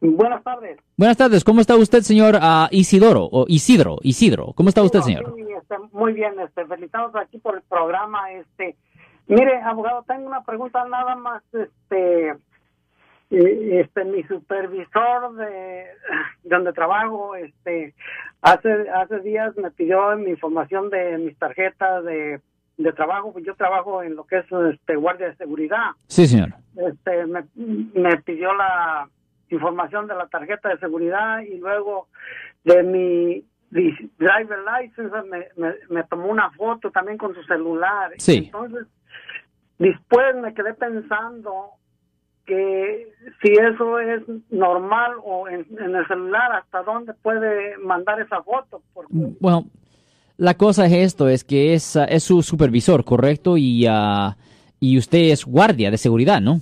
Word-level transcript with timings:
Buenas 0.00 0.42
tardes. 0.44 0.78
Buenas 0.96 1.16
tardes, 1.16 1.42
¿cómo 1.42 1.60
está 1.60 1.74
usted, 1.76 2.00
señor 2.00 2.36
ah, 2.40 2.68
Isidoro? 2.70 3.24
O 3.24 3.46
Isidro, 3.48 3.96
Isidro, 4.02 4.52
¿cómo 4.54 4.68
está 4.68 4.82
usted, 4.82 5.00
señor? 5.00 5.34
sí, 5.34 5.42
este, 5.42 5.74
muy 5.92 6.12
bien, 6.12 6.38
este, 6.40 6.66
felicitamos 6.66 7.14
aquí 7.16 7.38
por 7.38 7.56
el 7.56 7.62
programa. 7.62 8.30
Este, 8.32 8.76
mire, 9.26 9.60
abogado, 9.62 10.04
tengo 10.06 10.26
una 10.26 10.42
pregunta 10.42 10.84
nada 10.84 11.16
más. 11.16 11.42
Este, 11.52 12.34
este, 13.30 14.04
mi 14.04 14.22
supervisor 14.24 15.34
de 15.34 15.86
donde 16.44 16.72
trabajo, 16.72 17.34
este, 17.34 17.94
hace 18.42 18.88
hace 18.90 19.20
días 19.20 19.56
me 19.56 19.70
pidió 19.70 20.16
mi 20.16 20.30
información 20.30 20.90
de 20.90 21.18
mis 21.18 21.36
tarjetas 21.38 22.04
de, 22.04 22.40
de 22.76 22.92
trabajo. 22.92 23.34
Yo 23.40 23.54
trabajo 23.56 24.02
en 24.02 24.14
lo 24.14 24.24
que 24.24 24.38
es 24.38 24.46
este 24.72 24.94
guardia 24.94 25.28
de 25.28 25.36
seguridad. 25.36 25.92
Sí, 26.06 26.26
señor. 26.26 26.50
este 26.76 27.26
me, 27.26 27.44
me 27.54 28.16
pidió 28.18 28.52
la 28.54 29.08
información 29.50 30.06
de 30.06 30.14
la 30.14 30.26
tarjeta 30.26 30.68
de 30.68 30.78
seguridad 30.78 31.40
y 31.40 31.58
luego 31.58 32.08
de 32.64 32.82
mi 32.82 33.44
driver 33.70 34.58
license 34.80 35.10
me, 35.28 35.46
me, 35.56 35.74
me 35.88 36.04
tomó 36.04 36.26
una 36.26 36.50
foto 36.52 36.90
también 36.90 37.18
con 37.18 37.34
su 37.34 37.42
celular. 37.44 38.12
Sí. 38.18 38.44
Entonces, 38.46 38.86
después 39.78 40.36
me 40.36 40.54
quedé 40.54 40.74
pensando 40.74 41.70
que 42.46 43.12
si 43.42 43.52
eso 43.52 43.98
es 43.98 44.22
normal 44.50 45.12
o 45.24 45.48
en, 45.48 45.66
en 45.78 45.96
el 45.96 46.06
celular, 46.06 46.52
¿hasta 46.52 46.82
dónde 46.82 47.12
puede 47.14 47.76
mandar 47.78 48.20
esa 48.20 48.42
foto? 48.42 48.82
Porque 48.94 49.12
Bueno, 49.40 49.66
la 50.36 50.54
cosa 50.54 50.86
es 50.86 50.92
esto, 50.92 51.28
es 51.28 51.44
que 51.44 51.74
es, 51.74 51.96
es 51.96 52.22
su 52.22 52.42
supervisor, 52.42 53.04
¿correcto? 53.04 53.56
Y, 53.56 53.86
ah, 53.88 54.36
y 54.78 54.96
usted 54.96 55.30
es 55.30 55.44
guardia 55.44 55.90
de 55.90 55.98
seguridad, 55.98 56.40
¿no? 56.40 56.60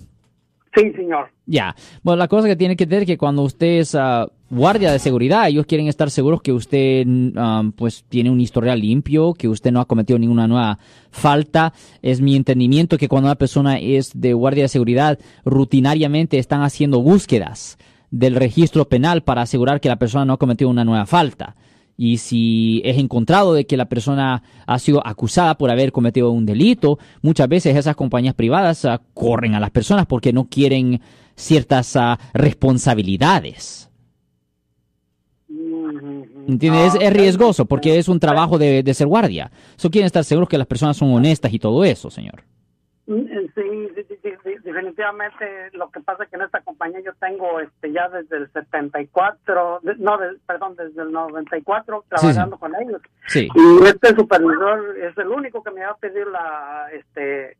Sí, 0.74 0.92
señor. 0.92 1.30
Ya, 1.46 1.74
bueno, 2.02 2.19
la 2.19 2.28
cosa 2.28 2.48
que 2.48 2.56
tiene 2.56 2.77
que 2.77 2.84
entender 2.84 3.06
que 3.06 3.19
cuando 3.19 3.42
usted 3.42 3.78
es 3.78 3.95
ah, 3.95 4.28
guardia 4.51 4.92
de 4.92 4.98
seguridad, 4.98 5.48
ellos 5.48 5.66
quieren 5.66 5.88
estar 5.88 6.10
seguros 6.10 6.42
que 6.42 6.53
usted 6.53 7.06
ah, 7.36 7.62
pues 7.77 8.05
tiene 8.08 8.31
un 8.31 8.41
historial 8.41 8.81
limpio, 8.81 9.34
que 9.34 9.48
usted 9.48 9.72
no 9.72 9.81
ha 9.81 9.86
cometido 9.86 10.19
ninguna 10.19 10.47
nueva 10.47 10.78
falta. 11.11 11.72
Es 12.03 12.20
mi 12.20 12.36
entendimiento 12.36 12.97
que 12.97 13.08
cuando 13.08 13.28
una 13.28 13.36
persona 13.36 13.78
es 13.78 14.12
de 14.14 14.33
guardia 14.33 14.64
de 14.64 14.69
seguridad, 14.69 15.19
rutinariamente 15.44 16.39
están 16.39 16.62
haciendo 16.62 17.00
búsquedas 17.00 17.78
del 18.11 18.36
registro 18.36 18.84
penal 18.88 19.22
para 19.22 19.42
asegurar 19.42 19.81
que 19.81 19.88
la 19.88 19.97
persona 19.97 20.25
no 20.25 20.34
ha 20.34 20.38
cometido 20.38 20.70
una 20.70 20.84
nueva 20.84 21.06
falta. 21.06 21.56
Y 21.97 22.19
si 22.19 22.83
es 22.84 22.98
encontrado 22.98 23.55
de 23.55 23.67
que 23.67 23.77
la 23.77 23.89
persona 23.89 24.42
ha 24.67 24.78
sido 24.78 25.06
acusada 25.06 25.56
por 25.56 25.70
haber 25.70 25.92
cometido 25.92 26.31
un 26.31 26.45
delito, 26.45 26.98
muchas 27.23 27.48
veces 27.48 27.77
esas 27.77 27.95
compañías 27.95 28.34
privadas 28.34 28.84
ah, 28.84 29.00
corren 29.14 29.55
a 29.55 29.61
las 29.61 29.70
personas 29.70 30.06
porque 30.06 30.33
no 30.33 30.48
quieren 30.48 31.00
ciertas 31.37 31.95
ah, 31.97 32.19
responsabilidades. 32.33 33.91
¿Entiendes? 36.48 36.95
Es, 36.95 37.00
es 37.00 37.12
riesgoso 37.12 37.65
porque 37.67 37.98
es 37.98 38.09
un 38.09 38.19
trabajo 38.19 38.59
de, 38.59 38.83
de 38.83 38.95
ser 38.95 39.06
guardia. 39.06 39.53
So 39.77 39.91
quieren 39.91 40.06
estar 40.06 40.25
seguros 40.25 40.48
que 40.48 40.59
las 40.59 40.67
personas 40.67 40.97
son 40.97 41.12
honestas 41.12 41.53
y 41.53 41.59
todo 41.59 41.84
eso, 41.84 42.11
señor. 42.11 42.45
Mm, 43.06 43.27
Sí, 43.55 43.88
sí, 43.94 44.05
sí, 44.08 44.19
sí, 44.22 44.30
sí, 44.42 44.55
definitivamente 44.64 45.70
lo 45.74 45.91
que 45.91 46.00
pasa 46.00 46.24
es 46.24 46.30
que 46.30 46.36
en 46.36 46.42
esta 46.42 46.62
compañía 46.62 47.00
yo 47.00 47.12
tengo 47.20 47.60
este 47.60 47.92
ya 47.92 48.08
desde 48.08 48.38
el 48.38 48.50
74, 48.52 49.80
de- 49.83 49.97
no, 49.97 50.16
de- 50.16 50.38
perdón, 50.47 50.74
desde 50.77 51.02
el 51.02 51.12
94 51.12 52.05
trabajando 52.08 52.56
con 52.58 52.72
ellos. 52.75 53.02
Sí. 53.27 53.48
Y 53.55 53.84
este 53.84 54.14
supervisor 54.14 54.97
es 54.98 55.16
el 55.19 55.28
único 55.28 55.62
que 55.62 55.70
me 55.70 55.84
va 55.84 55.91
a 55.91 55.97
pedir 55.97 56.27
la 56.28 56.88
este 56.92 57.56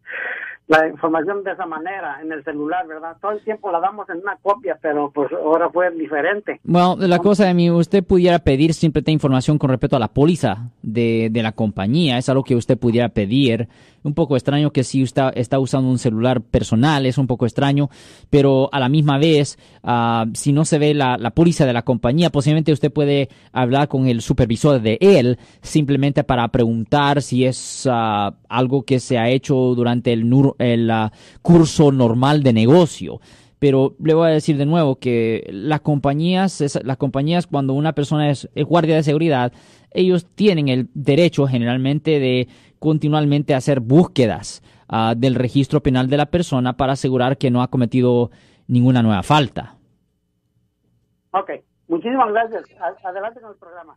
la 0.66 0.88
información 0.88 1.44
de 1.44 1.52
esa 1.52 1.66
manera 1.66 2.20
en 2.22 2.32
el 2.32 2.42
celular, 2.42 2.86
¿verdad? 2.86 3.16
Todo 3.20 3.32
el 3.32 3.44
tiempo 3.44 3.70
la 3.70 3.80
damos 3.80 4.08
en 4.08 4.18
una 4.18 4.36
copia, 4.36 4.78
pero 4.80 5.10
pues 5.10 5.30
ahora 5.32 5.68
fue 5.68 5.90
diferente. 5.90 6.60
Bueno, 6.64 6.96
la 6.98 7.18
cosa 7.18 7.44
de 7.44 7.54
mí, 7.54 7.70
usted 7.70 8.02
pudiera 8.02 8.38
pedir 8.38 8.72
simplemente 8.72 9.12
información 9.12 9.58
con 9.58 9.70
respecto 9.70 9.96
a 9.96 10.00
la 10.00 10.08
póliza 10.08 10.70
de, 10.82 11.28
de 11.30 11.42
la 11.42 11.52
compañía. 11.52 12.16
Es 12.16 12.28
algo 12.28 12.44
que 12.44 12.56
usted 12.56 12.78
pudiera 12.78 13.11
pedir. 13.11 13.68
Un 14.05 14.12
poco 14.12 14.36
extraño 14.36 14.70
que 14.70 14.84
si 14.84 15.02
usted 15.02 15.30
está 15.34 15.58
usando 15.58 15.89
un 15.89 15.98
celular 15.98 16.42
personal, 16.42 17.06
es 17.06 17.16
un 17.16 17.27
poco 17.27 17.46
extraño, 17.46 17.89
pero 18.28 18.68
a 18.70 18.78
la 18.78 18.90
misma 18.90 19.16
vez, 19.16 19.58
ah, 19.83 20.27
si 20.34 20.52
no 20.52 20.66
se 20.66 20.78
ve 20.78 20.92
la, 20.92 21.16
la 21.16 21.30
póliza 21.30 21.64
de 21.64 21.72
la 21.72 21.83
compañía, 21.83 22.28
posiblemente 22.28 22.70
usted 22.70 22.92
puede 22.92 23.30
hablar 23.50 23.89
con 23.89 24.06
el 24.06 24.20
supervisor 24.20 24.83
de 24.83 24.98
él 25.00 25.39
simplemente 25.62 26.22
para 26.22 26.46
preguntar 26.48 27.22
si 27.22 27.46
es 27.46 27.89
ah, 27.90 28.34
algo 28.50 28.83
que 28.83 29.00
se 29.00 29.16
ha 29.16 29.30
hecho 29.30 29.55
durante 29.74 30.12
el, 30.12 30.28
el 30.58 30.90
curso 31.42 31.92
normal 31.92 32.42
de 32.42 32.52
negocio 32.52 33.20
pero 33.64 33.94
le 33.98 34.12
voy 34.12 34.28
a 34.28 34.32
decir 34.32 34.58
de 34.58 34.66
nuevo 34.66 34.96
que 34.96 35.48
las 35.50 35.80
compañías, 35.80 36.78
las 36.84 36.98
compañías 36.98 37.46
cuando 37.46 37.72
una 37.72 37.94
persona 37.94 38.28
es, 38.28 38.46
guardia 38.54 38.94
de 38.94 39.02
seguridad, 39.02 39.54
ellos 39.90 40.26
tienen 40.34 40.68
el 40.68 40.90
derecho 40.92 41.46
generalmente 41.46 42.20
de 42.20 42.46
continuamente 42.78 43.54
hacer 43.54 43.80
búsquedas 43.80 44.62
ah, 44.86 45.14
del 45.16 45.34
registro 45.34 45.82
penal 45.82 46.10
de 46.10 46.18
la 46.18 46.26
persona 46.26 46.76
para 46.76 46.92
asegurar 46.92 47.38
que 47.38 47.50
no 47.50 47.62
ha 47.62 47.68
cometido 47.68 48.30
ninguna 48.66 49.02
nueva 49.02 49.22
falta. 49.22 49.76
Ok, 51.30 51.52
muchísimas 51.88 52.32
gracias. 52.32 52.64
Adelante 53.02 53.40
con 53.40 53.50
el 53.50 53.56
programa. 53.56 53.96